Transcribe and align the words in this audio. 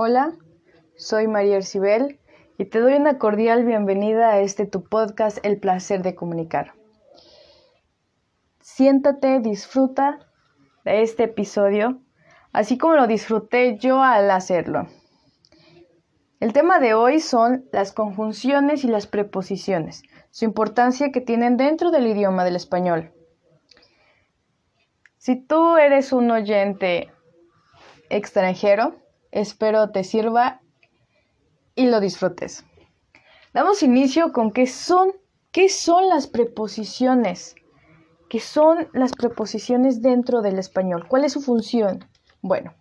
Hola, 0.00 0.32
soy 0.94 1.26
María 1.26 1.56
Ercibel 1.56 2.20
y 2.56 2.66
te 2.66 2.78
doy 2.78 2.94
una 2.94 3.18
cordial 3.18 3.64
bienvenida 3.64 4.30
a 4.30 4.40
este 4.40 4.64
tu 4.64 4.84
podcast 4.84 5.44
El 5.44 5.58
placer 5.58 6.04
de 6.04 6.14
comunicar. 6.14 6.74
Siéntate, 8.60 9.40
disfruta 9.40 10.20
de 10.84 11.02
este 11.02 11.24
episodio, 11.24 12.00
así 12.52 12.78
como 12.78 12.94
lo 12.94 13.08
disfruté 13.08 13.76
yo 13.76 14.00
al 14.00 14.30
hacerlo. 14.30 14.86
El 16.38 16.52
tema 16.52 16.78
de 16.78 16.94
hoy 16.94 17.18
son 17.18 17.68
las 17.72 17.90
conjunciones 17.90 18.84
y 18.84 18.86
las 18.86 19.08
preposiciones, 19.08 20.04
su 20.30 20.44
importancia 20.44 21.10
que 21.10 21.20
tienen 21.20 21.56
dentro 21.56 21.90
del 21.90 22.06
idioma 22.06 22.44
del 22.44 22.54
español. 22.54 23.10
Si 25.16 25.34
tú 25.34 25.76
eres 25.76 26.12
un 26.12 26.30
oyente 26.30 27.12
extranjero, 28.10 28.94
espero 29.30 29.90
te 29.90 30.04
sirva 30.04 30.60
y 31.74 31.86
lo 31.86 32.00
disfrutes. 32.00 32.64
Damos 33.54 33.82
inicio 33.82 34.32
con 34.32 34.52
qué 34.52 34.66
son, 34.66 35.12
qué 35.52 35.68
son 35.68 36.08
las 36.08 36.26
preposiciones. 36.26 37.54
¿Qué 38.28 38.40
son 38.40 38.88
las 38.92 39.12
preposiciones 39.12 40.02
dentro 40.02 40.42
del 40.42 40.58
español? 40.58 41.08
¿Cuál 41.08 41.24
es 41.24 41.32
su 41.32 41.40
función? 41.40 42.04
Bueno, 42.42 42.74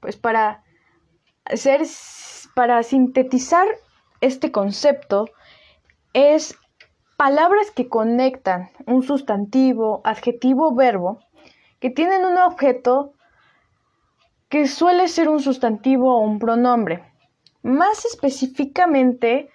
pues 0.00 0.16
para 0.16 0.64
hacer, 1.44 1.82
para 2.56 2.82
sintetizar 2.82 3.68
este 4.20 4.50
concepto, 4.50 5.26
es 6.12 6.58
palabras 7.16 7.70
que 7.70 7.88
conectan 7.88 8.70
un 8.86 9.04
sustantivo, 9.04 10.00
adjetivo, 10.04 10.74
verbo, 10.74 11.20
que 11.78 11.90
tienen 11.90 12.24
un 12.24 12.38
objeto 12.38 13.12
que 14.54 14.68
suele 14.68 15.08
ser 15.08 15.28
un 15.28 15.40
sustantivo 15.40 16.14
o 16.14 16.20
un 16.20 16.38
pronombre. 16.38 17.02
Más 17.64 18.04
específicamente, 18.04 19.50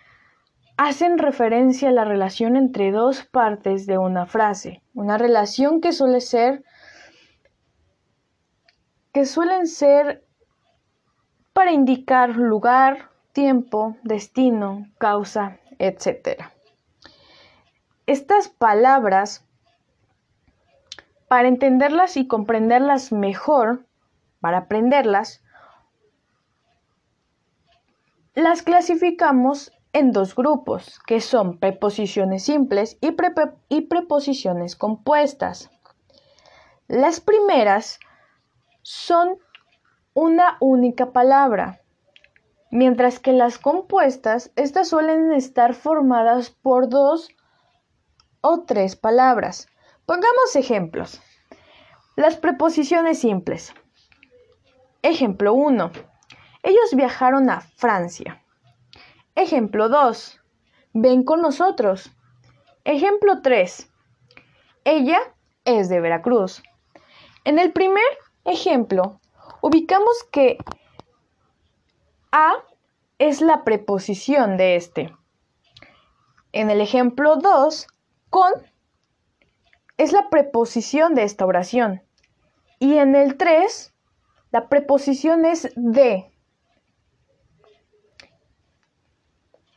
hacen 0.75 1.17
referencia 1.17 1.87
a 1.87 1.93
la 1.93 2.03
relación 2.03 2.57
entre 2.57 2.91
dos 2.91 3.23
partes 3.23 3.85
de 3.85 3.97
una 3.97 4.25
frase, 4.25 4.83
una 4.93 5.17
relación 5.17 5.79
que 5.79 5.93
suele 5.93 6.19
ser 6.19 6.65
que 9.13 9.25
suelen 9.25 9.67
ser 9.67 10.27
para 11.53 11.71
indicar 11.71 12.35
lugar, 12.35 13.09
tiempo, 13.31 13.95
destino, 14.03 14.85
causa, 14.97 15.59
etc. 15.77 16.43
Estas 18.05 18.49
palabras, 18.49 19.47
para 21.29 21.47
entenderlas 21.47 22.17
y 22.17 22.27
comprenderlas 22.27 23.13
mejor, 23.13 23.85
para 24.39 24.59
aprenderlas, 24.59 25.43
las 28.35 28.61
clasificamos 28.61 29.71
en 29.91 30.11
dos 30.11 30.35
grupos, 30.35 30.99
que 31.05 31.19
son 31.19 31.57
preposiciones 31.59 32.43
simples 32.43 32.97
y, 33.01 33.11
preposiciones 33.81 34.75
compuestas. 34.75 35.69
Las 36.87 37.19
primeras 37.19 37.99
son 38.81 39.37
una 40.13 40.57
única 40.59 41.11
palabra, 41.11 41.81
mientras 42.71 43.19
que 43.19 43.33
las 43.33 43.57
compuestas, 43.57 44.51
estas 44.55 44.89
suelen 44.89 45.31
estar 45.33 45.73
formadas 45.73 46.51
por 46.51 46.87
dos 46.89 47.29
o 48.41 48.61
tres 48.61 48.95
palabras. 48.95 49.67
Pongamos 50.05 50.55
ejemplos. 50.55 51.21
Las 52.15 52.37
preposiciones 52.37 53.19
simples. 53.19 53.73
Ejemplo 55.01 55.53
1. 55.53 55.91
Ellos 56.63 56.93
viajaron 56.93 57.49
a 57.49 57.61
Francia. 57.61 58.43
Ejemplo 59.35 59.87
2. 59.87 60.41
Ven 60.93 61.23
con 61.23 61.41
nosotros. 61.41 62.11
Ejemplo 62.83 63.41
3. 63.41 63.89
Ella 64.83 65.19
es 65.63 65.87
de 65.87 66.01
Veracruz. 66.01 66.61
En 67.45 67.59
el 67.59 67.71
primer 67.71 68.03
ejemplo, 68.43 69.21
ubicamos 69.61 70.23
que 70.31 70.57
a 72.31 72.53
es 73.19 73.41
la 73.41 73.63
preposición 73.63 74.57
de 74.57 74.75
este. 74.75 75.15
En 76.51 76.69
el 76.69 76.81
ejemplo 76.81 77.37
2, 77.37 77.87
con 78.29 78.51
es 79.97 80.13
la 80.13 80.29
preposición 80.29 81.15
de 81.15 81.23
esta 81.23 81.45
oración. 81.45 82.01
Y 82.79 82.97
en 82.97 83.15
el 83.15 83.37
3, 83.37 83.93
la 84.51 84.67
preposición 84.67 85.45
es 85.45 85.71
de. 85.75 86.31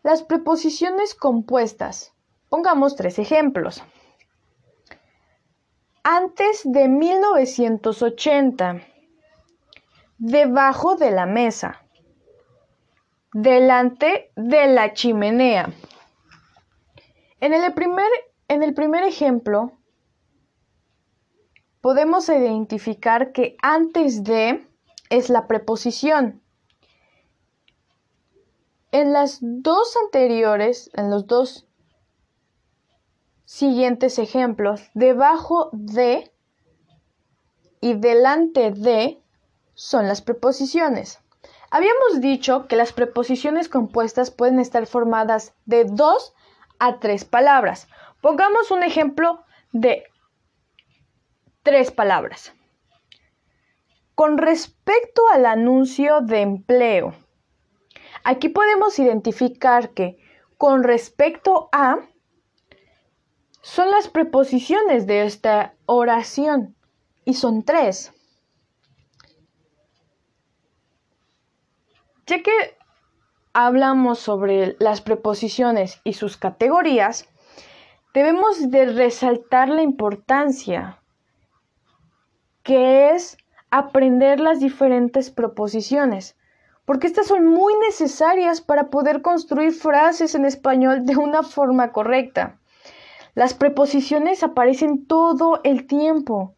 Las 0.03 0.23
preposiciones 0.23 1.15
compuestas. 1.15 2.13
Pongamos 2.49 2.97
tres 2.97 3.19
ejemplos. 3.19 3.83
Antes 6.03 6.63
de 6.65 6.89
1980. 6.89 8.81
Debajo 10.19 10.97
de 10.97 11.11
la 11.11 11.27
mesa. 11.27 11.83
Delante 13.33 14.31
de 14.37 14.67
la 14.69 14.95
chimenea. 14.95 15.71
En 17.41 17.53
el 17.53 17.73
primer, 17.75 18.09
en 18.49 18.63
el 18.63 18.73
primer 18.75 19.05
ejemplo, 19.05 19.73
podemos 21.83 22.29
identificar 22.31 23.33
que 23.33 23.57
antes 23.61 24.25
de 24.25 24.67
es 25.11 25.29
la 25.29 25.47
preposición. 25.47 26.41
En 28.93 29.13
las 29.13 29.39
dos 29.43 29.95
anteriores, 30.05 30.91
en 30.95 31.11
los 31.11 31.27
dos 31.27 31.67
siguientes 33.45 34.19
ejemplos, 34.19 34.81
debajo 34.95 35.69
de 35.73 36.33
y 37.81 37.95
delante 37.95 38.71
de 38.71 39.21
son 39.75 40.07
las 40.07 40.23
preposiciones. 40.23 41.19
Habíamos 41.71 42.21
dicho 42.21 42.69
que 42.69 42.77
las 42.77 42.93
preposiciones 42.93 43.69
compuestas 43.69 44.31
pueden 44.31 44.61
estar 44.61 44.87
formadas 44.87 45.55
de 45.65 45.85
dos 45.85 46.33
a 46.79 47.01
tres 47.01 47.25
palabras. 47.25 47.89
Pongamos 48.21 48.71
un 48.71 48.85
ejemplo 48.85 49.43
de 49.73 50.05
tres 51.63 51.91
palabras. 51.91 52.55
Con 54.15 54.39
respecto 54.39 55.23
al 55.33 55.47
anuncio 55.47 56.21
de 56.21 56.41
empleo, 56.41 57.15
aquí 58.25 58.49
podemos 58.49 58.99
identificar 58.99 59.91
que 59.91 60.19
con 60.59 60.83
respecto 60.83 61.69
a 61.73 62.01
son 63.63 63.91
las 63.91 64.09
preposiciones 64.09 65.07
de 65.07 65.25
esta 65.25 65.75
oración 65.87 66.77
y 67.25 67.35
son 67.35 67.65
tres. 67.65 68.13
Ya 72.27 72.43
que 72.43 72.77
hablamos 73.53 74.19
sobre 74.19 74.77
las 74.79 75.01
preposiciones 75.01 76.01
y 76.05 76.15
sus 76.15 76.37
categorías, 76.37 77.29
debemos 78.15 78.71
de 78.71 78.87
resaltar 78.87 79.69
la 79.69 79.83
importancia 79.83 81.02
que 82.63 83.11
es 83.11 83.37
aprender 83.71 84.41
las 84.41 84.61
diferentes 84.61 85.31
proposiciones, 85.31 86.37
porque 86.85 87.07
estas 87.07 87.27
son 87.27 87.47
muy 87.47 87.75
necesarias 87.87 88.61
para 88.61 88.91
poder 88.91 89.23
construir 89.23 89.73
frases 89.73 90.35
en 90.35 90.45
español 90.45 91.07
de 91.07 91.17
una 91.17 91.43
forma 91.43 91.93
correcta. 91.93 92.59
Las 93.35 93.55
preposiciones 93.55 94.43
aparecen 94.43 95.07
todo 95.07 95.61
el 95.65 95.87
tiempo 95.87 96.55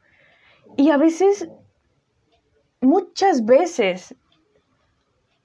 y 0.76 0.90
a 0.90 0.96
veces, 0.96 1.48
muchas 2.80 3.44
veces, 3.44 4.16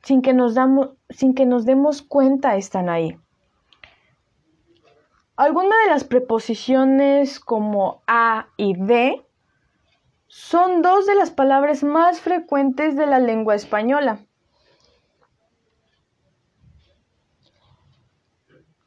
sin 0.04 0.22
que 0.22 0.34
nos, 0.34 0.56
damos, 0.56 0.90
sin 1.10 1.36
que 1.36 1.46
nos 1.46 1.66
demos 1.66 2.02
cuenta, 2.02 2.56
están 2.56 2.90
ahí. 2.90 3.16
Algunas 5.36 5.78
de 5.86 5.92
las 5.92 6.04
preposiciones 6.04 7.40
como 7.40 8.02
a 8.08 8.48
y 8.58 8.74
de 8.74 9.24
son 10.30 10.84
dos 10.84 11.08
de 11.08 11.16
las 11.16 11.32
palabras 11.32 11.84
más 11.84 12.22
frecuentes 12.22 12.96
de 12.96 13.08
la 13.08 13.20
lengua 13.20 13.56
española. 13.56 14.20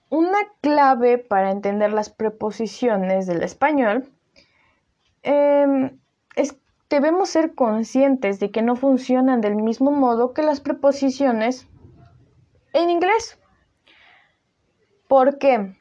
Una 0.08 0.38
clave 0.60 1.18
para 1.18 1.50
entender 1.50 1.92
las 1.92 2.10
preposiciones 2.10 3.26
del 3.26 3.42
español 3.42 4.08
em, 5.22 5.98
es 6.36 6.56
debemos 6.88 7.30
ser 7.30 7.54
conscientes 7.54 8.38
de 8.38 8.50
que 8.50 8.60
no 8.60 8.76
funcionan 8.76 9.40
del 9.40 9.56
mismo 9.56 9.90
modo 9.90 10.34
que 10.34 10.42
las 10.42 10.60
preposiciones 10.60 11.66
en 12.74 12.90
inglés. 12.90 13.38
¿Por 15.08 15.38
qué? 15.38 15.74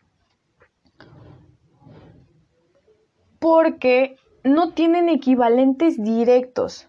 Porque 3.40 4.16
no 4.44 4.74
tienen 4.74 5.10
equivalentes 5.10 6.02
directos 6.02 6.88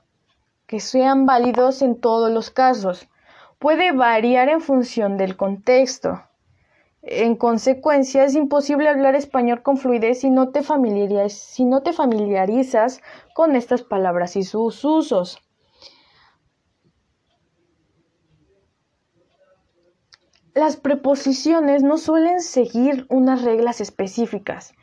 que 0.67 0.81
sean 0.81 1.27
válidos 1.27 1.83
en 1.83 2.01
todos 2.01 2.31
los 2.31 2.51
casos. 2.51 3.09
puede 3.59 3.93
variar 3.93 4.49
en 4.49 4.61
función 4.61 5.17
del 5.17 5.37
contexto. 5.37 6.21
En 7.03 7.37
consecuencia, 7.37 8.25
es 8.25 8.35
imposible 8.35 8.89
hablar 8.89 9.15
español 9.15 9.63
con 9.63 9.77
fluidez 9.77 10.21
si 10.21 10.31
no 10.31 10.51
te 10.51 10.63
familiarizas, 11.93 13.01
con 13.35 13.55
estas 13.55 13.83
palabras 13.83 14.35
y 14.37 14.43
sus 14.43 14.85
usos. 14.85 15.39
Las 20.55 20.77
preposiciones 20.77 21.83
no 21.83 21.99
suelen 21.99 22.41
seguir 22.41 23.07
unas 23.09 23.43
reglas 23.43 23.81
específicas. 23.81 24.75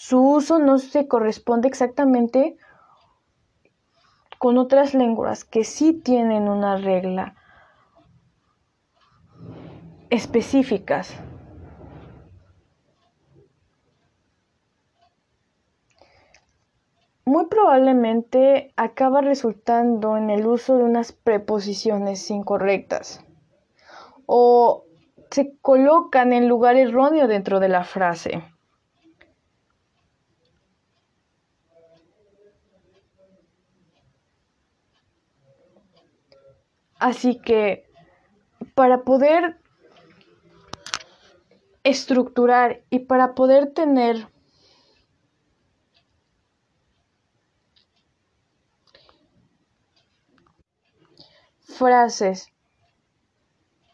Su 0.00 0.22
uso 0.22 0.60
no 0.60 0.78
se 0.78 1.08
corresponde 1.08 1.66
exactamente 1.66 2.56
con 4.38 4.56
otras 4.56 4.94
lenguas 4.94 5.44
que 5.44 5.64
sí 5.64 5.92
tienen 5.92 6.48
una 6.48 6.76
regla 6.76 7.34
específicas. 10.08 11.12
Muy 17.24 17.46
probablemente 17.46 18.72
acaba 18.76 19.20
resultando 19.20 20.16
en 20.16 20.30
el 20.30 20.46
uso 20.46 20.76
de 20.76 20.84
unas 20.84 21.10
preposiciones 21.10 22.30
incorrectas 22.30 23.24
o 24.26 24.84
se 25.32 25.58
colocan 25.60 26.32
en 26.32 26.48
lugar 26.48 26.76
erróneo 26.76 27.26
dentro 27.26 27.58
de 27.58 27.68
la 27.68 27.82
frase. 27.82 28.44
Así 36.98 37.38
que 37.38 37.86
para 38.74 39.02
poder 39.02 39.60
estructurar 41.84 42.82
y 42.90 43.00
para 43.00 43.34
poder 43.34 43.72
tener 43.72 44.28
frases 51.78 52.52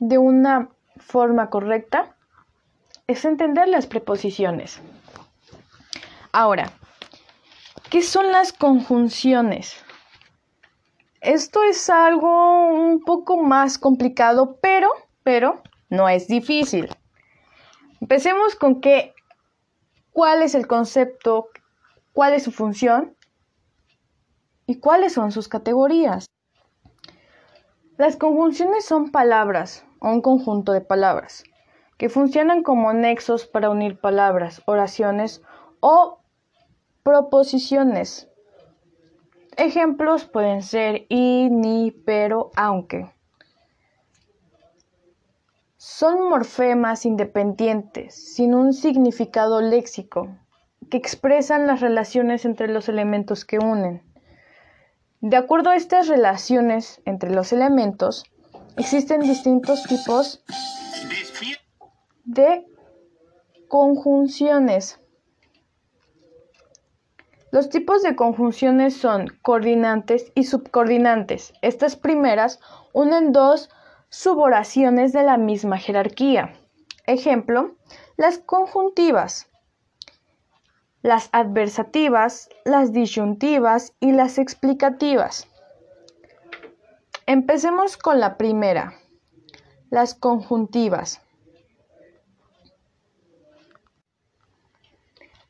de 0.00 0.16
una 0.16 0.70
forma 0.96 1.50
correcta 1.50 2.16
es 3.06 3.24
entender 3.26 3.68
las 3.68 3.86
preposiciones. 3.86 4.80
Ahora, 6.32 6.72
¿qué 7.90 8.02
son 8.02 8.32
las 8.32 8.54
conjunciones? 8.54 9.83
Esto 11.24 11.62
es 11.62 11.88
algo 11.88 12.68
un 12.68 13.00
poco 13.00 13.38
más 13.38 13.78
complicado, 13.78 14.58
pero, 14.60 14.90
pero 15.22 15.62
no 15.88 16.06
es 16.06 16.28
difícil. 16.28 16.94
Empecemos 18.02 18.54
con 18.56 18.82
qué, 18.82 19.14
cuál 20.12 20.42
es 20.42 20.54
el 20.54 20.66
concepto, 20.66 21.48
cuál 22.12 22.34
es 22.34 22.42
su 22.42 22.52
función 22.52 23.16
y 24.66 24.80
cuáles 24.80 25.14
son 25.14 25.32
sus 25.32 25.48
categorías. 25.48 26.26
Las 27.96 28.16
conjunciones 28.16 28.84
son 28.84 29.10
palabras 29.10 29.86
o 30.00 30.10
un 30.10 30.20
conjunto 30.20 30.72
de 30.72 30.82
palabras 30.82 31.44
que 31.96 32.10
funcionan 32.10 32.62
como 32.62 32.92
nexos 32.92 33.46
para 33.46 33.70
unir 33.70 33.98
palabras, 33.98 34.60
oraciones 34.66 35.40
o 35.80 36.18
proposiciones. 37.02 38.28
Ejemplos 39.56 40.24
pueden 40.24 40.62
ser 40.62 41.06
y, 41.08 41.48
ni, 41.50 41.90
pero, 41.90 42.50
aunque. 42.56 43.10
Son 45.76 46.28
morfemas 46.28 47.04
independientes, 47.06 48.14
sin 48.34 48.54
un 48.54 48.72
significado 48.72 49.60
léxico, 49.60 50.28
que 50.90 50.96
expresan 50.96 51.66
las 51.66 51.80
relaciones 51.80 52.44
entre 52.44 52.68
los 52.68 52.88
elementos 52.88 53.44
que 53.44 53.58
unen. 53.58 54.02
De 55.20 55.36
acuerdo 55.36 55.70
a 55.70 55.76
estas 55.76 56.08
relaciones 56.08 57.00
entre 57.04 57.30
los 57.30 57.52
elementos, 57.52 58.24
existen 58.76 59.20
distintos 59.20 59.84
tipos 59.84 60.42
de 62.24 62.66
conjunciones. 63.68 65.00
Los 67.54 67.68
tipos 67.68 68.02
de 68.02 68.16
conjunciones 68.16 68.96
son 68.96 69.28
coordinantes 69.40 70.32
y 70.34 70.42
subcoordinantes. 70.42 71.52
Estas 71.62 71.94
primeras 71.94 72.58
unen 72.92 73.30
dos 73.30 73.70
suboraciones 74.08 75.12
de 75.12 75.22
la 75.22 75.36
misma 75.36 75.78
jerarquía. 75.78 76.52
Ejemplo, 77.06 77.76
las 78.16 78.38
conjuntivas, 78.38 79.46
las 81.02 81.28
adversativas, 81.30 82.48
las 82.64 82.92
disyuntivas 82.92 83.92
y 84.00 84.10
las 84.10 84.38
explicativas. 84.38 85.46
Empecemos 87.26 87.96
con 87.96 88.18
la 88.18 88.36
primera, 88.36 88.94
las 89.90 90.16
conjuntivas. 90.16 91.20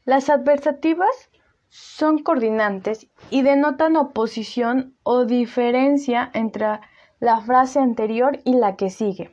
Las 0.05 0.29
adversativas 0.29 1.31
son 1.77 2.23
coordinantes 2.23 3.09
y 3.31 3.43
denotan 3.43 3.97
oposición 3.97 4.97
o 5.03 5.25
diferencia 5.25 6.31
entre 6.33 6.79
la 7.19 7.41
frase 7.41 7.81
anterior 7.81 8.39
y 8.45 8.55
la 8.55 8.77
que 8.77 8.91
sigue. 8.91 9.33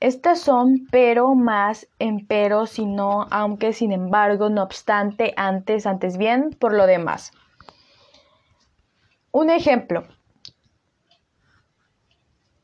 Estas 0.00 0.40
son 0.40 0.86
pero, 0.90 1.34
más, 1.34 1.88
empero, 1.98 2.64
si 2.64 2.86
no, 2.86 3.26
aunque, 3.30 3.74
sin 3.74 3.92
embargo, 3.92 4.48
no 4.48 4.62
obstante, 4.62 5.34
antes, 5.36 5.86
antes 5.86 6.16
bien, 6.16 6.56
por 6.58 6.72
lo 6.72 6.86
demás. 6.86 7.32
Un 9.30 9.50
ejemplo. 9.50 10.04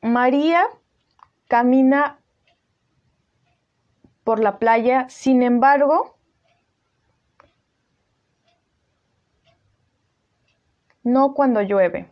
María 0.00 0.62
camina 1.46 2.20
por 4.25 4.41
la 4.41 4.58
playa, 4.58 5.11
sin 5.11 5.43
embargo, 5.43 6.18
no 11.12 11.34
cuando 11.34 11.62
llueve. 11.62 12.10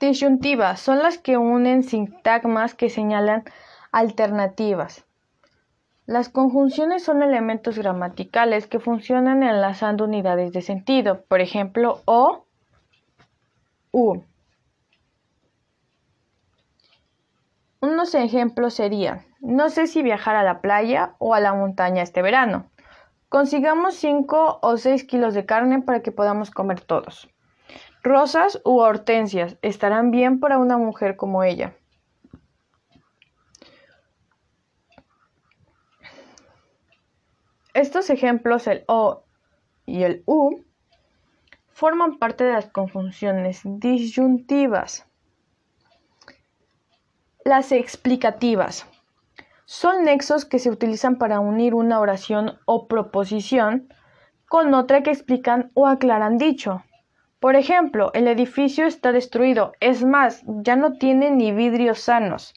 Disyuntivas 0.00 0.80
son 0.80 1.00
las 1.00 1.18
que 1.18 1.36
unen 1.36 1.82
sintagmas 1.82 2.74
que 2.74 2.88
señalan 2.88 3.44
alternativas. 3.90 5.04
Las 6.06 6.28
conjunciones 6.28 7.02
son 7.02 7.22
elementos 7.22 7.76
gramaticales 7.76 8.66
que 8.66 8.78
funcionan 8.78 9.42
enlazando 9.42 10.04
unidades 10.04 10.52
de 10.52 10.62
sentido, 10.62 11.22
por 11.24 11.40
ejemplo, 11.40 12.00
o, 12.04 12.46
u. 13.90 14.22
Unos 17.80 18.14
ejemplos 18.14 18.74
serían, 18.74 19.26
no 19.40 19.68
sé 19.68 19.86
si 19.86 20.02
viajar 20.02 20.36
a 20.36 20.44
la 20.44 20.60
playa 20.60 21.14
o 21.18 21.34
a 21.34 21.40
la 21.40 21.54
montaña 21.54 22.02
este 22.02 22.22
verano. 22.22 22.70
Consigamos 23.28 23.96
5 23.96 24.60
o 24.62 24.76
6 24.78 25.04
kilos 25.04 25.34
de 25.34 25.44
carne 25.44 25.82
para 25.82 26.00
que 26.00 26.12
podamos 26.12 26.50
comer 26.50 26.80
todos. 26.80 27.28
Rosas 28.02 28.60
u 28.64 28.78
hortensias 28.78 29.58
estarán 29.60 30.10
bien 30.10 30.40
para 30.40 30.56
una 30.56 30.78
mujer 30.78 31.16
como 31.16 31.42
ella. 31.42 31.76
Estos 37.74 38.08
ejemplos, 38.08 38.66
el 38.66 38.84
O 38.88 39.24
y 39.84 40.04
el 40.04 40.22
U, 40.24 40.64
forman 41.68 42.18
parte 42.18 42.44
de 42.44 42.52
las 42.52 42.70
conjunciones 42.70 43.60
disyuntivas. 43.64 45.06
Las 47.44 47.72
explicativas 47.72 48.86
son 49.70 50.04
nexos 50.04 50.46
que 50.46 50.58
se 50.58 50.70
utilizan 50.70 51.18
para 51.18 51.40
unir 51.40 51.74
una 51.74 52.00
oración 52.00 52.58
o 52.64 52.88
proposición 52.88 53.92
con 54.48 54.72
otra 54.72 55.02
que 55.02 55.10
explican 55.10 55.70
o 55.74 55.86
aclaran 55.86 56.38
dicho. 56.38 56.82
Por 57.38 57.54
ejemplo, 57.54 58.10
el 58.14 58.28
edificio 58.28 58.86
está 58.86 59.12
destruido, 59.12 59.74
es 59.80 60.06
más, 60.06 60.42
ya 60.46 60.74
no 60.74 60.94
tiene 60.94 61.30
ni 61.30 61.52
vidrios 61.52 62.00
sanos. 62.00 62.54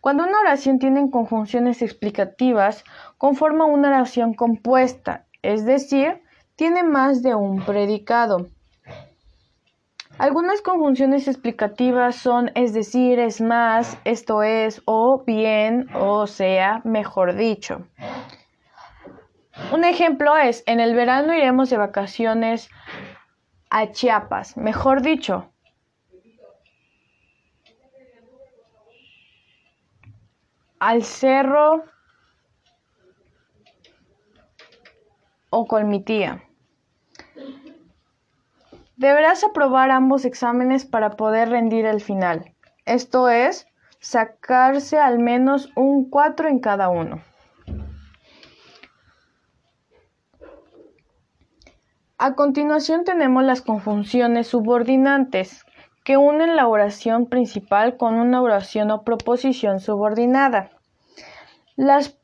Cuando 0.00 0.24
una 0.24 0.40
oración 0.40 0.80
tiene 0.80 1.12
conjunciones 1.12 1.80
explicativas, 1.80 2.82
conforma 3.18 3.64
una 3.66 3.90
oración 3.90 4.34
compuesta, 4.34 5.26
es 5.42 5.64
decir, 5.64 6.22
tiene 6.56 6.82
más 6.82 7.22
de 7.22 7.36
un 7.36 7.64
predicado. 7.64 8.48
Algunas 10.18 10.62
conjunciones 10.62 11.26
explicativas 11.26 12.16
son 12.16 12.50
es 12.54 12.72
decir, 12.72 13.18
es 13.18 13.40
más, 13.40 13.98
esto 14.04 14.42
es, 14.42 14.82
o 14.84 15.24
bien, 15.26 15.88
o 15.94 16.26
sea, 16.26 16.80
mejor 16.84 17.34
dicho. 17.34 17.86
Un 19.72 19.84
ejemplo 19.84 20.36
es, 20.36 20.62
en 20.66 20.80
el 20.80 20.94
verano 20.94 21.34
iremos 21.34 21.70
de 21.70 21.76
vacaciones 21.76 22.70
a 23.70 23.90
Chiapas, 23.90 24.56
mejor 24.56 25.02
dicho. 25.02 25.52
al 30.82 31.04
cerro 31.04 31.84
o 35.50 35.64
con 35.64 35.88
mi 35.88 36.02
tía. 36.02 36.42
Deberás 39.02 39.42
aprobar 39.42 39.90
ambos 39.90 40.24
exámenes 40.24 40.84
para 40.84 41.16
poder 41.16 41.48
rendir 41.48 41.86
el 41.86 42.00
final. 42.00 42.54
Esto 42.84 43.28
es, 43.28 43.66
sacarse 43.98 44.96
al 44.96 45.18
menos 45.18 45.72
un 45.74 46.08
4 46.08 46.48
en 46.48 46.60
cada 46.60 46.88
uno. 46.88 47.20
A 52.16 52.34
continuación 52.36 53.02
tenemos 53.02 53.42
las 53.42 53.60
conjunciones 53.60 54.46
subordinantes, 54.46 55.66
que 56.04 56.16
unen 56.16 56.54
la 56.54 56.68
oración 56.68 57.26
principal 57.26 57.96
con 57.96 58.14
una 58.14 58.40
oración 58.40 58.92
o 58.92 59.02
proposición 59.02 59.80
subordinada. 59.80 60.70
Las 61.74 62.20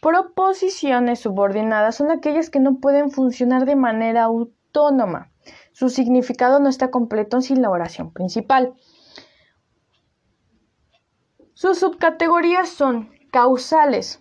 proposiciones 0.00 1.18
subordinadas 1.18 1.96
son 1.96 2.12
aquellas 2.12 2.50
que 2.50 2.60
no 2.60 2.76
pueden 2.76 3.10
funcionar 3.10 3.64
de 3.64 3.74
manera 3.74 4.22
autónoma 4.22 5.30
su 5.72 5.88
significado 5.88 6.60
no 6.60 6.68
está 6.68 6.90
completo 6.90 7.40
sin 7.40 7.62
la 7.62 7.70
oración 7.70 8.12
principal. 8.12 8.74
Sus 11.54 11.78
subcategorías 11.78 12.68
son 12.68 13.10
causales, 13.30 14.20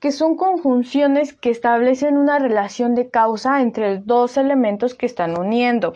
que 0.00 0.12
son 0.12 0.36
conjunciones 0.36 1.34
que 1.34 1.50
establecen 1.50 2.16
una 2.16 2.38
relación 2.38 2.94
de 2.94 3.10
causa 3.10 3.60
entre 3.60 3.98
dos 3.98 4.36
elementos 4.36 4.94
que 4.94 5.06
están 5.06 5.38
uniendo. 5.38 5.94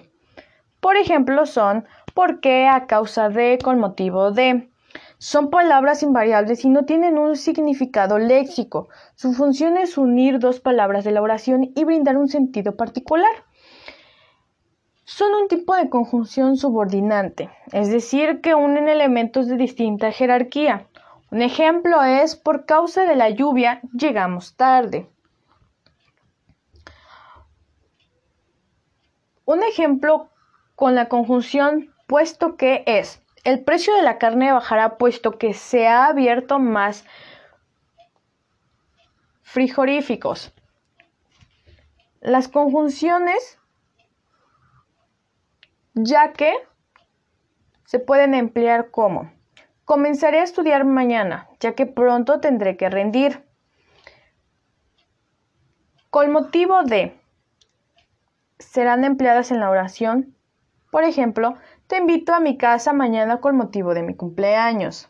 Por 0.81 0.97
ejemplo, 0.97 1.47
son 1.47 1.87
por 2.15 2.41
qué 2.41 2.69
a 2.69 2.87
causa 2.87 3.31
de 3.31 3.59
con 3.63 3.79
motivo 3.79 4.31
de. 4.31 4.71
Son 5.19 5.51
palabras 5.51 6.03
invariables 6.03 6.65
y 6.65 6.69
no 6.69 6.85
tienen 6.85 7.19
un 7.19 7.37
significado 7.37 8.19
léxico. 8.19 8.89
Su 9.15 9.33
función 9.33 9.77
es 9.77 9.97
unir 9.97 10.39
dos 10.39 10.61
palabras 10.61 11.05
de 11.05 11.13
la 11.13 11.23
oración 11.23 11.73
y 11.75 11.85
brindar 11.85 12.17
un 12.17 12.29
sentido 12.29 12.77
particular. 12.77 13.33
Son 15.05 15.33
un 15.35 15.49
tipo 15.49 15.75
de 15.77 15.89
conjunción 15.89 16.57
subordinante, 16.57 17.51
es 17.73 17.91
decir, 17.91 18.41
que 18.41 18.55
unen 18.55 18.89
elementos 18.89 19.47
de 19.47 19.57
distinta 19.57 20.11
jerarquía. 20.13 20.89
Un 21.31 21.43
ejemplo 21.43 22.03
es 22.03 22.37
por 22.37 22.65
causa 22.65 23.05
de 23.05 23.17
la 23.17 23.31
lluvia 23.31 23.81
llegamos 23.93 24.57
tarde. 24.57 25.09
Un 29.45 29.63
ejemplo 29.63 30.31
con 30.75 30.95
la 30.95 31.09
conjunción 31.09 31.93
puesto 32.07 32.57
que 32.57 32.83
es 32.87 33.24
el 33.45 33.63
precio 33.63 33.95
de 33.95 34.03
la 34.03 34.19
carne 34.19 34.53
bajará 34.53 34.97
puesto 34.97 35.39
que 35.39 35.55
se 35.55 35.87
ha 35.87 36.07
abierto 36.07 36.59
más 36.59 37.05
frigoríficos. 39.43 40.53
Las 42.21 42.49
conjunciones, 42.49 43.59
ya 45.95 46.33
que 46.33 46.53
se 47.85 47.99
pueden 47.99 48.35
emplear 48.35 48.91
como 48.91 49.31
comenzaré 49.85 50.41
a 50.41 50.45
estudiar 50.45 50.85
mañana, 50.85 51.49
ya 51.61 51.75
que 51.75 51.87
pronto 51.87 52.41
tendré 52.41 52.77
que 52.77 52.89
rendir. 52.89 53.45
Con 56.11 56.33
motivo 56.33 56.83
de 56.83 57.19
serán 58.59 59.05
empleadas 59.05 59.51
en 59.51 59.61
la 59.61 59.71
oración, 59.71 60.35
por 60.91 61.05
ejemplo, 61.05 61.57
te 61.95 62.01
invito 62.01 62.35
a 62.35 62.41
mi 62.41 62.59
casa 62.59 62.93
mañana 62.93 63.41
con 63.41 63.57
motivo 63.57 63.95
de 63.95 64.03
mi 64.03 64.17
cumpleaños. 64.17 65.09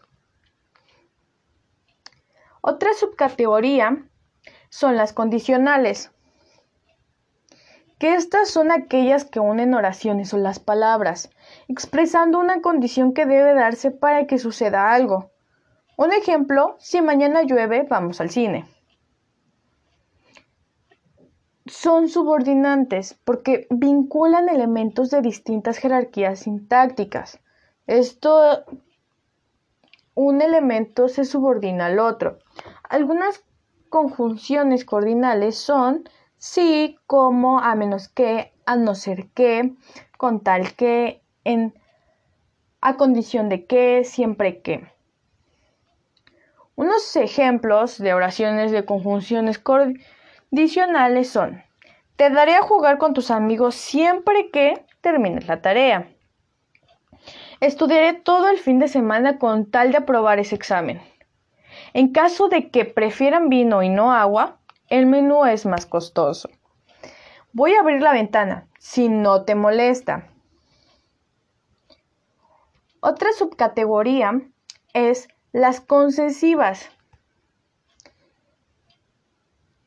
Otra 2.61 2.93
subcategoría 2.93 4.05
son 4.69 4.95
las 4.95 5.14
condicionales, 5.14 6.12
que 7.99 8.17
estas 8.17 8.50
son 8.50 8.71
aquellas 8.71 9.25
que 9.25 9.41
unen 9.41 9.73
oraciones 9.73 10.35
o 10.35 10.37
las 10.37 10.59
palabras, 10.59 11.31
expresando 11.69 12.38
una 12.38 12.61
condición 12.61 13.14
que 13.14 13.25
debe 13.25 13.55
darse 13.55 13.91
para 13.91 14.26
que 14.26 14.37
suceda 14.38 14.93
algo. 14.93 15.31
Un 15.97 16.12
ejemplo, 16.12 16.76
si 16.81 17.00
mañana 17.00 17.45
llueve, 17.45 17.87
vamos 17.88 18.21
al 18.21 18.29
cine 18.29 18.67
son 21.66 22.09
subordinantes 22.09 23.14
porque 23.25 23.66
vinculan 23.71 24.49
elementos 24.49 25.11
de 25.11 25.23
distintas 25.23 25.78
jerarquías 25.78 26.40
sintácticas. 26.40 27.40
Esto, 27.87 28.64
un 30.14 30.42
elemento 30.42 31.09
se 31.09 31.25
subordina 31.25 31.87
al 31.87 31.99
otro. 31.99 32.38
Algunas 32.88 33.42
conjunciones 33.88 34.85
coordinales 34.85 35.56
son 35.56 36.09
sí, 36.37 36.99
como, 37.06 37.61
a 37.61 37.75
menos 37.75 38.09
que, 38.09 38.52
a 38.66 38.76
no 38.76 38.94
ser 38.94 39.28
que, 39.30 39.75
con 40.18 40.40
tal 40.40 40.75
que, 40.75 41.23
en, 41.44 41.75
a 42.80 42.97
condición 42.97 43.49
de 43.49 43.66
que, 43.66 44.04
siempre 44.04 44.61
que. 44.61 44.87
Unos 46.76 47.14
ejemplos 47.16 47.99
de 47.99 48.12
oraciones 48.12 48.73
de 48.73 48.85
conjunciones 48.85 49.59
coordinales 49.59 50.04
Adicionales 50.55 51.31
son, 51.31 51.65
te 52.15 52.31
daré 52.31 52.55
a 52.55 52.63
jugar 52.63 52.99
con 52.99 53.13
tus 53.13 53.33
amigos 53.33 53.75
siempre 53.75 54.53
que 54.53 54.87
termines 55.01 55.49
la 55.49 55.61
tarea. 55.61 56.07
Estudiaré 57.59 58.13
todo 58.13 58.49
el 58.49 58.59
fin 58.59 58.79
de 58.79 58.87
semana 58.87 59.41
con 59.41 59.69
tal 59.69 59.91
de 59.91 59.99
aprobar 59.99 60.39
ese 60.39 60.55
examen. 60.55 61.03
En 61.93 62.13
caso 62.13 62.47
de 62.47 62.71
que 62.71 62.85
prefieran 62.85 63.49
vino 63.49 63.83
y 63.83 63.89
no 63.89 64.13
agua, 64.13 64.61
el 64.91 65.07
menú 65.07 65.45
es 65.45 65.67
más 65.67 65.87
costoso. 65.87 66.49
Voy 67.53 67.75
a 67.75 67.81
abrir 67.81 68.01
la 68.01 68.13
ventana, 68.13 68.69
si 68.79 69.09
no 69.09 69.45
te 69.45 69.57
molesta. 69.57 70.29
Otra 73.01 73.33
subcategoría 73.33 74.41
es 74.93 75.27
las 75.51 75.81
concesivas. 75.81 76.94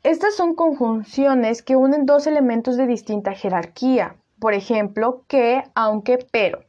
Estas 0.08 0.38
son 0.38 0.56
conjunciones 0.56 1.62
que 1.62 1.76
unen 1.76 2.06
dos 2.06 2.28
elementos 2.28 2.78
de 2.78 2.88
distinta 2.88 3.34
jerarquía, 3.34 4.16
por 4.40 4.54
ejemplo, 4.54 5.26
que, 5.28 5.66
aunque, 5.76 6.18
pero. 6.32 6.64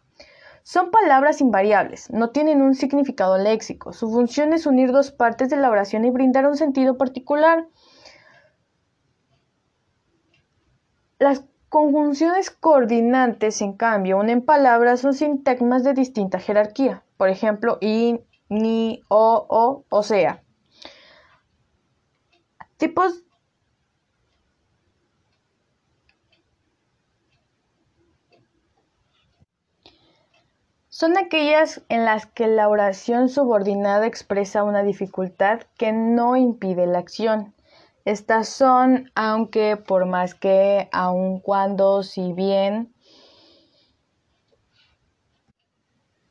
Son 0.64 0.90
palabras 0.90 1.40
invariables, 1.40 2.10
no 2.10 2.30
tienen 2.30 2.62
un 2.62 2.74
significado 2.74 3.38
léxico. 3.38 3.92
Su 3.92 4.10
función 4.10 4.52
es 4.54 4.66
unir 4.66 4.90
dos 4.90 5.12
partes 5.12 5.50
de 5.50 5.56
la 5.56 5.70
oración 5.70 6.04
y 6.04 6.10
brindar 6.10 6.48
un 6.48 6.56
sentido 6.56 6.98
particular. 6.98 7.68
Las 11.20 11.44
conjunciones 11.68 12.50
coordinantes, 12.50 13.62
en 13.62 13.74
cambio, 13.74 14.18
unen 14.18 14.44
palabras 14.44 15.04
o 15.04 15.12
sintagmas 15.12 15.84
de 15.84 15.94
distinta 15.94 16.40
jerarquía, 16.40 17.04
por 17.16 17.28
ejemplo, 17.28 17.78
y, 17.80 18.18
ni, 18.48 19.04
o, 19.06 19.46
o, 19.48 19.84
o 19.88 20.02
sea. 20.02 20.42
Tipos 22.78 23.24
son 30.98 31.16
aquellas 31.16 31.80
en 31.88 32.04
las 32.04 32.26
que 32.26 32.48
la 32.48 32.68
oración 32.68 33.28
subordinada 33.28 34.04
expresa 34.04 34.64
una 34.64 34.82
dificultad 34.82 35.60
que 35.76 35.92
no 35.92 36.34
impide 36.34 36.88
la 36.88 36.98
acción. 36.98 37.54
Estas 38.04 38.48
son 38.48 39.08
aunque, 39.14 39.76
por 39.76 40.06
más 40.06 40.34
que, 40.34 40.88
aun 40.90 41.38
cuando, 41.38 42.02
si 42.02 42.32
bien. 42.32 42.92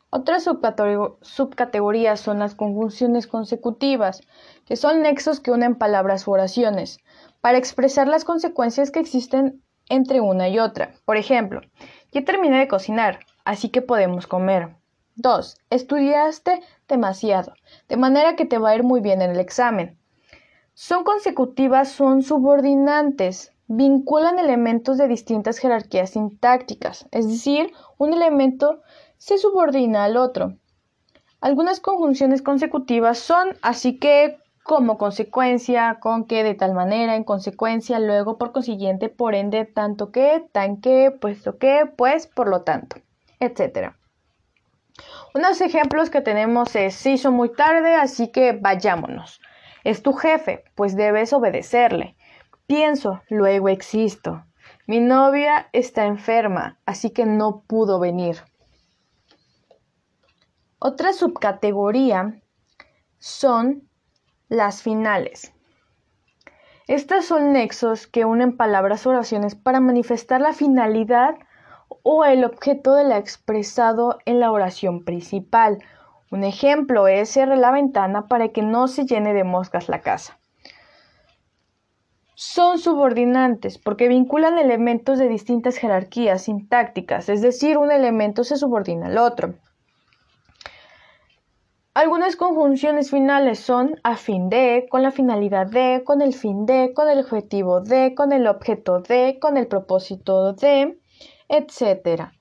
Otras 0.10 0.44
subcategorías 0.44 2.20
son 2.20 2.40
las 2.40 2.54
conjunciones 2.54 3.26
consecutivas, 3.26 4.20
que 4.66 4.76
son 4.76 5.02
nexos 5.02 5.40
que 5.40 5.52
unen 5.52 5.76
palabras 5.76 6.28
u 6.28 6.32
oraciones, 6.32 7.00
para 7.40 7.58
expresar 7.58 8.10
las 8.10 8.26
consecuencias 8.26 8.92
que 8.92 9.00
existen 9.00 9.64
entre 9.88 10.20
una 10.20 10.50
y 10.50 10.60
otra. 10.60 10.92
Por 11.06 11.16
ejemplo, 11.16 11.62
ya 12.12 12.26
terminé 12.26 12.60
de 12.60 12.68
cocinar, 12.68 13.20
así 13.48 13.70
que 13.70 13.82
podemos 13.82 14.28
comer. 14.28 14.76
2. 15.16 15.58
Estudiaste 15.70 16.62
demasiado, 16.90 17.54
de 17.88 17.96
manera 17.96 18.36
que 18.36 18.46
te 18.46 18.58
va 18.58 18.70
a 18.72 18.76
ir 18.76 18.84
muy 18.84 19.00
bien 19.00 19.22
en 19.22 19.32
el 19.32 19.40
examen. 19.40 19.98
Son 20.74 21.06
consecutivas, 21.06 21.90
son 21.90 22.24
subordinantes, 22.24 23.54
vinculan 23.68 24.38
elementos 24.38 24.98
de 24.98 25.08
distintas 25.08 25.60
jerarquías 25.60 26.10
sintácticas, 26.10 27.08
es 27.12 27.28
decir, 27.28 27.72
un 27.98 28.14
elemento 28.14 28.82
se 29.18 29.38
subordina 29.38 30.04
al 30.04 30.18
otro. 30.18 30.58
Algunas 31.40 31.80
conjunciones 31.80 32.42
consecutivas 32.42 33.18
son 33.18 33.56
así 33.62 33.98
que, 33.98 34.40
como 34.64 34.98
consecuencia, 34.98 36.00
con 36.02 36.26
que, 36.26 36.44
de 36.44 36.54
tal 36.54 36.74
manera, 36.74 37.16
en 37.16 37.24
consecuencia, 37.24 37.98
luego, 38.00 38.38
por 38.38 38.52
consiguiente, 38.52 39.08
por 39.08 39.36
ende, 39.36 39.64
tanto 39.64 40.12
que, 40.12 40.46
tan 40.52 40.82
que, 40.82 41.12
puesto 41.12 41.58
que, 41.58 41.90
pues, 41.96 42.28
por 42.28 42.50
lo 42.50 42.64
tanto 42.64 42.98
etc. 43.40 43.94
Unos 45.34 45.62
ejemplos 45.62 46.10
que 46.10 46.22
tenemos 46.22 46.76
es, 46.76 46.96
se 46.96 47.12
hizo 47.12 47.32
muy 47.32 47.52
tarde, 47.52 47.96
así 47.96 48.32
que 48.32 48.54
vayámonos. 48.54 49.42
Es 49.84 50.02
tu 50.02 50.14
jefe, 50.14 50.64
pues 50.76 50.96
debes 50.96 51.34
obedecerle. 51.34 52.16
Pienso, 52.66 53.22
luego 53.30 53.70
existo. 53.70 54.46
Mi 54.88 55.00
novia 55.00 55.70
está 55.74 56.06
enferma, 56.06 56.80
así 56.86 57.12
que 57.12 57.26
no 57.26 57.64
pudo 57.68 58.00
venir. 58.00 58.38
Otra 60.80 61.14
subcategoría 61.14 62.42
son 63.18 63.90
las 64.50 64.82
finales. 64.82 65.54
Estas 66.88 67.26
son 67.26 67.52
nexos 67.52 68.08
que 68.08 68.26
unen 68.26 68.56
palabras 68.56 69.06
o 69.06 69.10
oraciones 69.10 69.56
para 69.56 69.80
manifestar 69.80 70.40
la 70.40 70.54
finalidad 70.54 71.36
o 72.04 72.26
el 72.26 72.44
objeto 72.46 72.94
de 72.94 73.04
la 73.04 73.18
expresado 73.18 74.20
en 74.26 74.40
la 74.40 74.52
oración 74.52 75.04
principal. 75.04 75.80
Un 76.32 76.44
ejemplo 76.44 77.08
es 77.08 77.30
cerrar 77.30 77.58
la 77.58 77.72
ventana 77.72 78.28
para 78.28 78.50
que 78.50 78.62
no 78.62 78.88
se 78.88 79.06
llene 79.06 79.34
de 79.34 79.44
moscas 79.44 79.90
la 79.90 80.02
casa. 80.02 80.38
Son 82.36 82.78
subordinantes 82.78 83.78
porque 83.78 84.08
vinculan 84.08 84.60
elementos 84.60 85.18
de 85.18 85.28
distintas 85.28 85.78
jerarquías 85.78 86.44
sintácticas, 86.44 87.30
es 87.30 87.42
decir, 87.42 87.78
un 87.78 87.92
elemento 87.92 88.44
se 88.44 88.58
subordina 88.58 89.08
al 89.08 89.18
otro. 89.18 89.56
Algunas 91.96 92.36
conjunciones 92.36 93.10
finales 93.10 93.60
son 93.60 94.00
a 94.04 94.18
fin 94.18 94.50
de, 94.50 94.86
con 94.88 95.02
la 95.02 95.10
finalidad 95.10 95.66
de, 95.66 96.04
con 96.06 96.22
el 96.22 96.36
fin 96.36 96.68
de, 96.68 96.94
con 96.94 97.10
el 97.10 97.18
objetivo 97.18 97.82
de, 97.82 98.14
con 98.14 98.32
el 98.32 98.46
objeto 98.46 99.00
de, 99.00 99.40
con 99.42 99.58
el 99.58 99.66
propósito 99.66 100.54
de, 100.54 101.00
etc. 101.50 102.32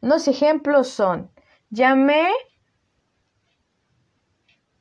Unos 0.00 0.28
ejemplos 0.28 0.88
son 0.88 1.30
llamé 1.70 2.28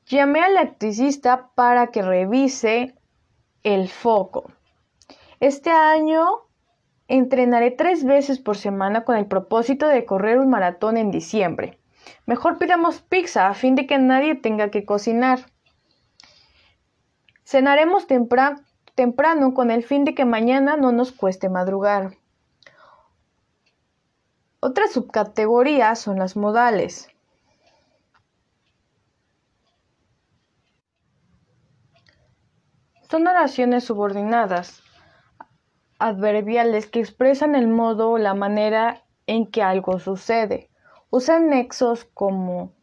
llamé 0.06 0.42
al 0.42 0.52
electricista 0.52 1.50
para 1.56 1.88
que 1.88 2.02
revise 2.02 2.96
el 3.64 3.90
foco. 3.90 4.52
Este 5.40 5.72
año 5.72 6.26
entrenaré 7.08 7.72
tres 7.72 8.04
veces 8.04 8.40
por 8.40 8.58
semana 8.58 9.04
con 9.04 9.18
el 9.18 9.26
propósito 9.26 9.88
de 9.88 10.06
correr 10.06 10.40
un 10.40 10.50
maratón 10.50 10.98
en 10.98 11.12
diciembre. 11.12 11.80
Mejor 12.26 12.58
pidamos 12.58 13.02
pizza 13.02 13.48
a 13.48 13.54
fin 13.54 13.76
de 13.76 13.88
que 13.88 13.98
nadie 13.98 14.36
tenga 14.36 14.70
que 14.70 14.86
cocinar. 14.86 15.40
Cenaremos 17.44 18.08
temprano 18.08 19.54
con 19.54 19.72
el 19.72 19.84
fin 19.84 20.06
de 20.06 20.16
que 20.16 20.26
mañana 20.26 20.78
no 20.78 20.92
nos 20.92 21.12
cueste 21.12 21.50
madrugar. 21.50 22.18
Otra 24.68 24.88
subcategoría 24.88 25.94
son 25.94 26.18
las 26.18 26.36
modales. 26.36 27.08
Son 33.12 33.28
oraciones 33.28 33.84
subordinadas, 33.84 34.82
adverbiales 36.00 36.88
que 36.88 37.00
expresan 37.00 37.54
el 37.54 37.68
modo 37.68 38.10
o 38.10 38.18
la 38.18 38.34
manera 38.34 39.04
en 39.28 39.46
que 39.52 39.62
algo 39.62 40.00
sucede. 40.00 40.72
Usan 41.12 41.52
nexos 41.52 42.06
como 42.06 42.74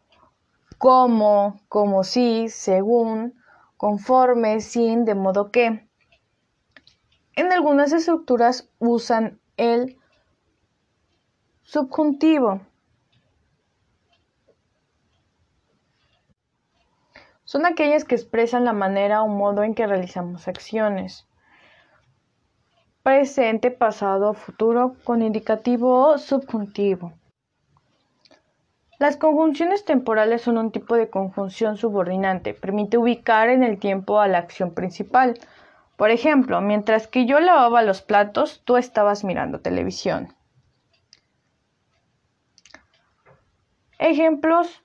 como, 0.78 1.60
como 1.68 2.04
si, 2.04 2.48
según, 2.48 3.34
conforme, 3.76 4.60
sin, 4.60 5.04
de 5.04 5.16
modo 5.16 5.50
que. 5.50 5.88
En 7.34 7.52
algunas 7.52 7.92
estructuras 7.92 8.70
usan 8.78 9.40
el 9.56 9.98
subjuntivo. 11.72 12.60
Son 17.44 17.64
aquellas 17.64 18.04
que 18.04 18.14
expresan 18.14 18.66
la 18.66 18.74
manera 18.74 19.22
o 19.22 19.28
modo 19.28 19.62
en 19.62 19.74
que 19.74 19.86
realizamos 19.86 20.48
acciones. 20.48 21.26
Presente, 23.02 23.70
pasado, 23.70 24.34
futuro, 24.34 24.96
con 25.04 25.22
indicativo 25.22 26.08
o 26.08 26.18
subjuntivo. 26.18 27.14
Las 28.98 29.16
conjunciones 29.16 29.86
temporales 29.86 30.42
son 30.42 30.58
un 30.58 30.72
tipo 30.72 30.94
de 30.94 31.08
conjunción 31.08 31.78
subordinante. 31.78 32.52
Permite 32.52 32.98
ubicar 32.98 33.48
en 33.48 33.62
el 33.62 33.78
tiempo 33.78 34.20
a 34.20 34.28
la 34.28 34.36
acción 34.36 34.74
principal. 34.74 35.38
Por 35.96 36.10
ejemplo, 36.10 36.60
mientras 36.60 37.08
que 37.08 37.24
yo 37.24 37.40
lavaba 37.40 37.80
los 37.80 38.02
platos, 38.02 38.60
tú 38.66 38.76
estabas 38.76 39.24
mirando 39.24 39.60
televisión. 39.60 40.34
Ejemplos 44.02 44.82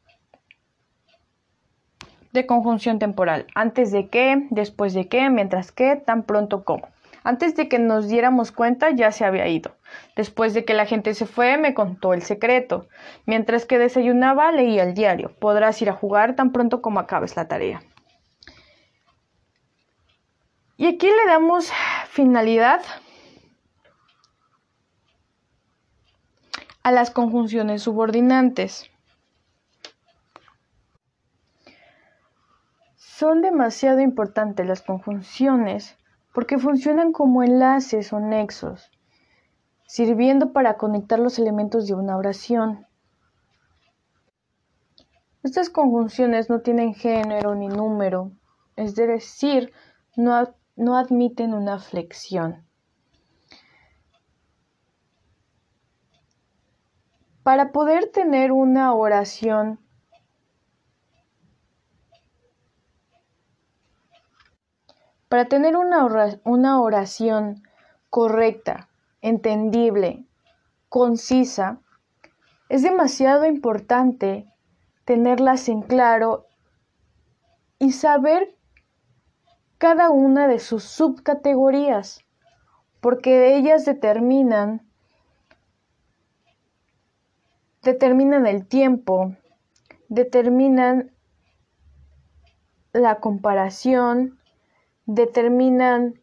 de 2.34 2.45
conjunción 2.45 2.99
temporal. 2.99 3.47
Antes 3.56 3.91
de 3.91 4.10
que, 4.10 4.45
después 4.51 4.93
de 4.93 5.10
que, 5.10 5.32
mientras 5.32 5.71
que, 5.71 5.95
tan 5.95 6.21
pronto 6.21 6.63
como. 6.63 6.88
Antes 7.23 7.56
de 7.56 7.67
que 7.67 7.80
nos 7.80 8.08
diéramos 8.08 8.51
cuenta 8.51 8.91
ya 8.91 9.12
se 9.12 9.25
había 9.25 9.47
ido. 9.47 9.75
Después 10.15 10.53
de 10.53 10.65
que 10.65 10.75
la 10.75 10.86
gente 10.86 11.15
se 11.15 11.25
fue, 11.25 11.58
me 11.58 11.73
contó 11.73 12.13
el 12.13 12.21
secreto. 12.21 12.88
Mientras 13.25 13.65
que 13.65 13.80
desayunaba, 13.80 14.51
leía 14.51 14.84
el 14.84 14.93
diario. 14.93 15.32
Podrás 15.39 15.82
ir 15.82 15.89
a 15.89 15.93
jugar 15.93 16.36
tan 16.36 16.51
pronto 16.51 16.84
como 16.84 16.99
acabes 16.99 17.36
la 17.36 17.47
tarea. 17.47 17.82
Y 20.77 20.86
aquí 20.86 21.08
le 21.08 21.25
damos 21.25 21.71
finalidad 22.08 22.82
a 26.84 26.91
las 26.91 27.10
conjunciones 27.10 27.82
subordinantes. 27.82 28.91
Son 33.17 33.41
demasiado 33.41 33.99
importantes 33.99 34.63
las 34.67 34.84
conjunciones 34.84 35.97
porque 36.36 36.60
funcionan 36.60 37.12
como 37.12 37.41
enlaces 37.41 38.13
o 38.13 38.19
nexos, 38.19 38.91
sirviendo 39.88 40.53
para 40.53 40.77
conectar 40.77 41.17
los 41.17 41.39
elementos 41.39 41.88
de 41.88 41.95
una 41.95 42.15
oración. 42.15 42.86
Estas 45.41 45.71
conjunciones 45.71 46.47
no 46.51 46.62
tienen 46.62 46.93
género 46.93 47.56
ni 47.56 47.69
número, 47.69 48.34
es 48.75 48.93
decir, 48.93 49.73
no, 50.15 50.53
no 50.75 50.95
admiten 50.95 51.56
una 51.56 51.80
flexión. 51.80 52.67
Para 57.41 57.71
poder 57.71 58.12
tener 58.12 58.51
una 58.51 58.93
oración 58.93 59.80
Para 65.29 65.45
tener 65.45 65.75
una 65.75 66.81
oración 66.81 67.63
correcta, 68.09 68.87
entendible, 69.21 70.25
concisa, 70.89 71.79
es 72.69 72.83
demasiado 72.83 73.45
importante 73.45 74.45
tenerlas 75.05 75.69
en 75.69 75.81
claro 75.81 76.47
y 77.79 77.91
saber 77.91 78.55
cada 79.77 80.09
una 80.09 80.47
de 80.47 80.59
sus 80.59 80.83
subcategorías, 80.83 82.25
porque 82.99 83.55
ellas 83.55 83.85
determinan 83.85 84.81
determinan 87.83 88.47
el 88.47 88.67
tiempo, 88.67 89.35
determinan 90.09 91.11
la 92.91 93.19
comparación, 93.21 94.37
determinan 95.08 96.22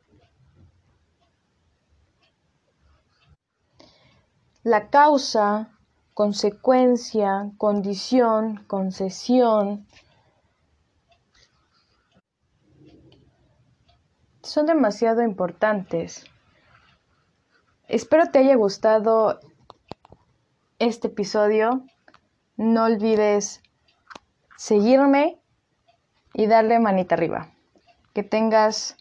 la 4.62 4.90
causa, 4.90 5.70
consecuencia, 6.12 7.51
condición, 7.57 8.62
concesión. 8.66 9.87
Son 14.42 14.66
demasiado 14.66 15.23
importantes. 15.23 16.25
Espero 17.88 18.31
te 18.31 18.40
haya 18.40 18.55
gustado 18.55 19.40
este 20.79 21.09
episodio. 21.09 21.85
No 22.57 22.85
olvides 22.85 23.62
seguirme 24.57 25.40
y 26.35 26.47
darle 26.47 26.79
manita 26.79 27.14
arriba 27.14 27.53
que 28.14 28.22
tengas 28.22 28.96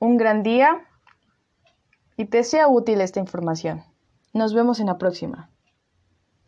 un 0.00 0.16
gran 0.16 0.42
día 0.42 0.80
y 2.16 2.24
te 2.24 2.42
sea 2.42 2.66
útil 2.66 3.00
esta 3.00 3.20
información. 3.20 3.84
Nos 4.32 4.54
vemos 4.54 4.80
en 4.80 4.86
la 4.86 4.98
próxima. 4.98 5.51